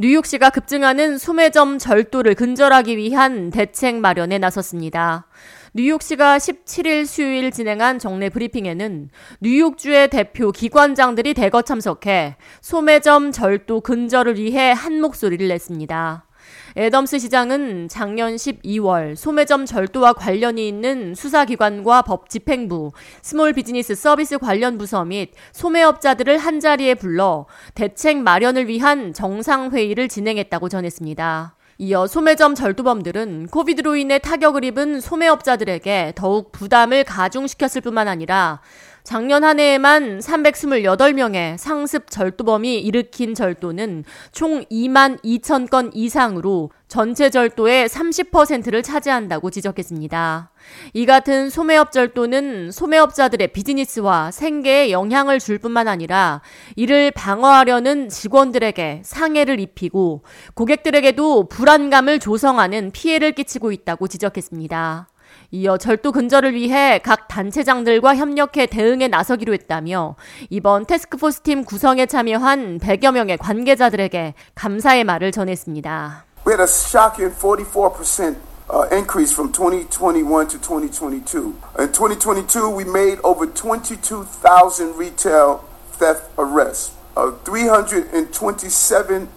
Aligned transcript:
뉴욕시가 0.00 0.50
급증하는 0.50 1.18
소매점 1.18 1.78
절도를 1.78 2.36
근절하기 2.36 2.96
위한 2.96 3.50
대책 3.50 3.96
마련에 3.96 4.38
나섰습니다. 4.38 5.26
뉴욕시가 5.74 6.38
17일 6.38 7.04
수요일 7.04 7.50
진행한 7.50 7.98
정례 7.98 8.28
브리핑에는 8.28 9.10
뉴욕주의 9.40 10.06
대표 10.08 10.52
기관장들이 10.52 11.34
대거 11.34 11.62
참석해 11.62 12.36
소매점 12.60 13.32
절도 13.32 13.80
근절을 13.80 14.38
위해 14.38 14.70
한 14.70 15.00
목소리를 15.00 15.48
냈습니다. 15.48 16.27
애덤스 16.76 17.18
시장은 17.18 17.88
작년 17.88 18.36
12월 18.36 19.16
소매점 19.16 19.66
절도와 19.66 20.12
관련이 20.12 20.66
있는 20.68 21.14
수사기관과 21.14 22.02
법 22.02 22.28
집행부, 22.28 22.92
small 23.22 23.52
business 23.52 23.94
서비스 23.94 24.38
관련 24.38 24.78
부서 24.78 25.04
및 25.04 25.32
소매업자들을 25.52 26.38
한자리에 26.38 26.94
불러 26.94 27.46
대책 27.74 28.18
마련을 28.18 28.68
위한 28.68 29.12
정상회의를 29.12 30.08
진행했다고 30.08 30.68
전했습니다. 30.68 31.54
이어 31.80 32.08
소매점 32.08 32.56
절도범들은 32.56 33.46
코비드로 33.52 33.94
인해 33.94 34.18
타격을 34.18 34.64
입은 34.64 35.00
소매업자들에게 35.00 36.14
더욱 36.16 36.50
부담을 36.50 37.04
가중시켰을 37.04 37.82
뿐만 37.82 38.08
아니라 38.08 38.60
작년 39.08 39.42
한 39.42 39.58
해에만 39.58 40.18
328명의 40.18 41.56
상습 41.56 42.10
절도범이 42.10 42.78
일으킨 42.78 43.34
절도는 43.34 44.04
총 44.32 44.66
2만 44.66 45.18
2천 45.24 45.70
건 45.70 45.90
이상으로 45.94 46.70
전체 46.88 47.30
절도의 47.30 47.88
30%를 47.88 48.82
차지한다고 48.82 49.48
지적했습니다. 49.48 50.50
이 50.92 51.06
같은 51.06 51.48
소매업 51.48 51.90
절도는 51.90 52.70
소매업자들의 52.70 53.48
비즈니스와 53.48 54.30
생계에 54.30 54.90
영향을 54.90 55.38
줄 55.38 55.56
뿐만 55.56 55.88
아니라 55.88 56.42
이를 56.76 57.10
방어하려는 57.10 58.10
직원들에게 58.10 59.00
상해를 59.06 59.58
입히고 59.58 60.22
고객들에게도 60.52 61.48
불안감을 61.48 62.18
조성하는 62.18 62.90
피해를 62.90 63.32
끼치고 63.32 63.72
있다고 63.72 64.06
지적했습니다. 64.06 65.07
이어 65.50 65.78
절도 65.78 66.12
근절을 66.12 66.54
위해 66.54 67.00
각 67.02 67.28
단체장들과 67.28 68.16
협력해 68.16 68.66
대응에 68.66 69.08
나서기로 69.08 69.52
했다며 69.54 70.16
이번 70.50 70.86
테스크포스 70.86 71.40
팀 71.40 71.64
구성에 71.64 72.06
참여한 72.06 72.78
100여 72.78 73.12
명의 73.12 73.36
관계자들에게 73.38 74.34
감사의 74.54 75.04
말을 75.04 75.32
전했습니다. 75.32 76.24
We 76.46 76.52
had 76.52 76.60
a 76.60 76.66
shocking 76.66 77.34
44% 77.34 78.36
uh, 78.70 78.86
increase 78.92 79.32
from 79.32 79.52
2021 79.52 80.48
to 80.48 80.58
2022. 80.58 81.54
In 81.78 81.92
2022, 81.92 82.68
we 82.70 82.84
made 82.84 83.18
over 83.24 83.46
22,000 83.46 84.96
retail 84.96 85.64
theft 85.92 86.30
arrests. 86.38 86.92
Uh, 87.16 87.32
327 87.44 89.28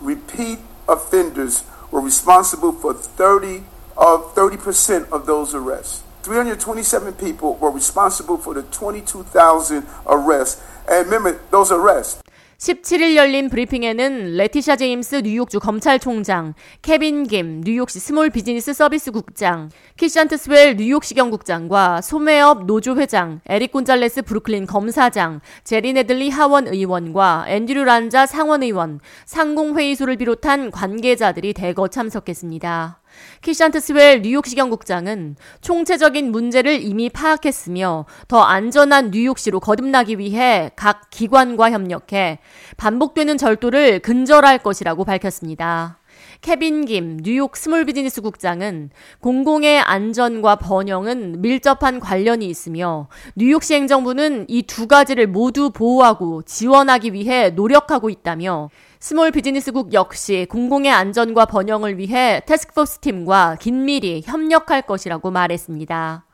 repeat 0.00 0.58
offenders 0.88 1.64
were 1.90 2.00
responsible 2.00 2.72
for 2.72 2.94
30 2.94 3.64
of 3.96 4.34
30% 4.34 5.10
of 5.10 5.26
those 5.26 5.54
arrests. 5.54 6.02
327 6.22 7.14
people 7.14 7.56
were 7.60 7.70
responsible 7.70 8.36
for 8.36 8.54
the 8.54 8.62
22,000 8.62 9.86
arrests. 10.08 10.60
And 10.88 11.06
remember, 11.06 11.38
those 11.50 11.70
arrests. 11.70 12.20
17일 12.58 13.16
열린 13.16 13.50
브리핑에는 13.50 14.32
레티샤 14.38 14.76
제임스 14.76 15.16
뉴욕주 15.16 15.60
검찰총장, 15.60 16.54
케빈 16.80 17.24
김 17.24 17.60
뉴욕시 17.60 17.98
small 18.00 18.30
business 18.30 18.72
서비스 18.72 19.10
국장, 19.10 19.68
키샨트 19.98 20.38
스웰 20.38 20.76
뉴욕시 20.76 21.12
경 21.12 21.28
국장과 21.30 22.00
소매업 22.00 22.64
노조 22.64 22.96
회장, 22.96 23.40
에릭 23.46 23.72
곤잘레스 23.72 24.22
브루클린 24.22 24.66
검사장, 24.66 25.40
제리 25.64 25.92
내들러 25.92 26.30
하원 26.30 26.66
의원과 26.66 27.44
앤드류 27.46 27.84
란자 27.84 28.24
상원 28.24 28.62
의원, 28.62 29.00
상공회의소를 29.26 30.16
비롯한 30.16 30.70
관계자들이 30.70 31.52
대거 31.52 31.88
참석했습니다. 31.88 33.00
키샨트 33.42 33.80
스웰 33.80 34.22
뉴욕시 34.22 34.54
경국장은 34.56 35.36
총체적인 35.60 36.32
문제를 36.32 36.80
이미 36.82 37.08
파악했으며 37.08 38.06
더 38.28 38.40
안전한 38.42 39.10
뉴욕시로 39.10 39.60
거듭나기 39.60 40.18
위해 40.18 40.70
각 40.76 41.10
기관과 41.10 41.70
협력해 41.70 42.38
반복되는 42.76 43.38
절도를 43.38 44.00
근절할 44.00 44.58
것이라고 44.58 45.04
밝혔습니다. 45.04 45.98
케빈 46.46 46.84
김 46.84 47.16
뉴욕 47.16 47.56
small 47.56 47.84
business 47.86 48.20
국장은 48.20 48.90
공공의 49.18 49.80
안전과 49.80 50.54
번영은 50.54 51.42
밀접한 51.42 51.98
관련이 51.98 52.46
있으며 52.46 53.08
뉴욕시 53.34 53.74
행정부는 53.74 54.46
이 54.48 54.62
두 54.62 54.86
가지를 54.86 55.26
모두 55.26 55.70
보호하고 55.70 56.42
지원하기 56.42 57.14
위해 57.14 57.50
노력하고 57.50 58.10
있다며 58.10 58.70
small 59.00 59.32
business국 59.32 59.92
역시 59.92 60.46
공공의 60.48 60.92
안전과 60.92 61.46
번영을 61.46 61.98
위해 61.98 62.40
태스크포스 62.46 63.00
팀과 63.00 63.56
긴밀히 63.58 64.22
협력할 64.24 64.82
것이라고 64.82 65.32
말했습니다. 65.32 66.26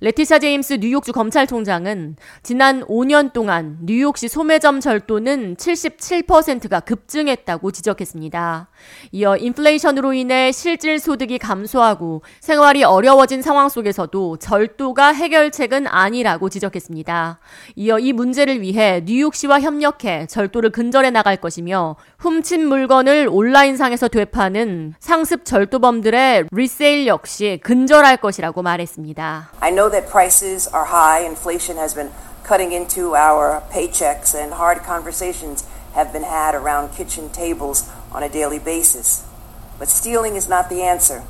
레티샤 0.00 0.40
제임스 0.40 0.78
뉴욕주 0.80 1.12
검찰총장은 1.12 2.16
지난 2.42 2.82
5년 2.86 3.32
동안 3.32 3.78
뉴욕시 3.82 4.26
소매점 4.28 4.80
절도는 4.80 5.54
77%가 5.54 6.80
급증했다고 6.80 7.70
지적했습니다. 7.70 8.68
이어 9.12 9.36
인플레이션으로 9.36 10.12
인해 10.12 10.50
실질 10.50 10.98
소득이 10.98 11.38
감소하고 11.38 12.22
생활이 12.40 12.82
어려워진 12.82 13.40
상황 13.40 13.68
속에서도 13.68 14.38
절도가 14.38 15.12
해결책은 15.12 15.86
아니라고 15.86 16.48
지적했습니다. 16.48 17.38
이어 17.76 17.98
이 18.00 18.12
문제를 18.12 18.60
위해 18.62 19.02
뉴욕시와 19.04 19.60
협력해 19.60 20.26
절도를 20.26 20.70
근절해 20.70 21.10
나갈 21.10 21.36
것이며 21.36 21.94
훔친 22.18 22.66
물건을 22.66 23.28
온라인상에서 23.30 24.08
되파는 24.08 24.94
상습 24.98 25.44
절도범들의 25.44 26.46
리세일 26.50 27.06
역시 27.06 27.60
근절할 27.62 28.16
것이라고 28.16 28.62
말했습니다. 28.62 29.52
Know 29.84 29.90
that 29.90 30.08
prices 30.08 30.66
are 30.66 30.86
high, 30.86 31.20
inflation 31.20 31.76
has 31.76 31.92
been 31.92 32.10
cutting 32.42 32.72
into 32.72 33.14
our 33.14 33.62
paychecks, 33.70 34.34
and 34.34 34.54
hard 34.54 34.78
conversations 34.78 35.62
have 35.92 36.10
been 36.10 36.22
had 36.22 36.54
around 36.54 36.94
kitchen 36.94 37.28
tables 37.28 37.90
on 38.10 38.22
a 38.22 38.28
daily 38.28 38.58
basis. 38.58 39.26
But 39.78 39.88
stealing 39.88 40.36
is 40.36 40.48
not 40.48 40.70
the 40.70 40.80
answer. 40.80 41.22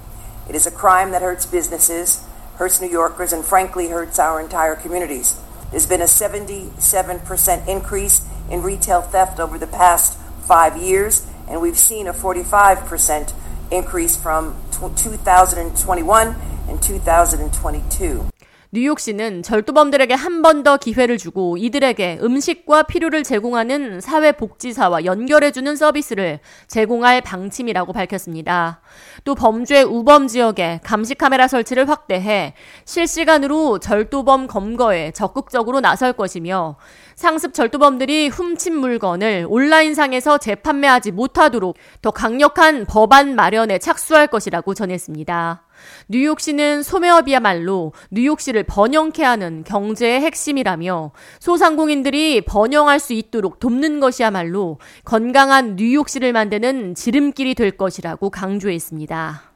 It 0.48 0.54
is 0.54 0.68
a 0.68 0.70
crime 0.70 1.10
that 1.10 1.22
hurts 1.22 1.46
businesses, 1.46 2.24
hurts 2.56 2.80
New 2.80 2.88
Yorkers, 2.88 3.32
and 3.32 3.44
frankly 3.44 3.88
hurts 3.88 4.20
our 4.20 4.40
entire 4.40 4.76
communities. 4.76 5.36
There's 5.72 5.86
been 5.86 6.02
a 6.02 6.04
77% 6.04 7.66
increase 7.66 8.24
in 8.48 8.62
retail 8.62 9.02
theft 9.02 9.40
over 9.40 9.58
the 9.58 9.66
past 9.66 10.16
five 10.46 10.76
years, 10.76 11.26
and 11.48 11.60
we've 11.60 11.78
seen 11.78 12.06
a 12.06 12.12
45% 12.12 13.32
increase 13.72 14.16
from 14.16 14.54
2021 14.70 16.36
and 16.68 16.80
2022. 16.80 18.28
뉴욕시는 18.74 19.44
절도범들에게 19.44 20.14
한 20.14 20.42
번 20.42 20.64
더 20.64 20.76
기회를 20.78 21.16
주고 21.16 21.56
이들에게 21.56 22.18
음식과 22.22 22.84
필요를 22.84 23.22
제공하는 23.22 24.00
사회복지사와 24.00 25.04
연결해주는 25.04 25.76
서비스를 25.76 26.40
제공할 26.68 27.20
방침이라고 27.20 27.92
밝혔습니다. 27.92 28.80
또 29.24 29.34
범죄 29.34 29.82
우범 29.82 30.26
지역에 30.26 30.80
감시 30.82 31.14
카메라 31.14 31.46
설치를 31.46 31.88
확대해 31.88 32.54
실시간으로 32.84 33.78
절도범 33.78 34.46
검거에 34.48 35.12
적극적으로 35.12 35.80
나설 35.80 36.14
것이며 36.14 36.76
상습 37.14 37.54
절도범들이 37.54 38.28
훔친 38.28 38.76
물건을 38.76 39.46
온라인상에서 39.48 40.38
재판매하지 40.38 41.12
못하도록 41.12 41.76
더 42.02 42.10
강력한 42.10 42.86
법안 42.86 43.36
마련에 43.36 43.78
착수할 43.78 44.26
것이라고 44.26 44.74
전했습니다. 44.74 45.63
뉴욕시는 46.08 46.82
소매업이야말로 46.82 47.92
뉴욕시를 48.10 48.64
번영케 48.64 49.22
하는 49.22 49.64
경제의 49.64 50.20
핵심이라며 50.20 51.12
소상공인들이 51.40 52.42
번영할 52.42 53.00
수 53.00 53.12
있도록 53.12 53.58
돕는 53.60 54.00
것이야말로 54.00 54.78
건강한 55.04 55.76
뉴욕시를 55.76 56.32
만드는 56.32 56.94
지름길이 56.94 57.54
될 57.54 57.72
것이라고 57.72 58.30
강조했습니다. 58.30 59.52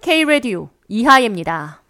K-Radio 0.00 0.70
이하예입니다. 0.88 1.81